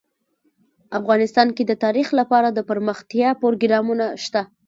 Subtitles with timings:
[0.99, 4.41] افغانستان کې د تاریخ لپاره دپرمختیا پروګرامونه شته.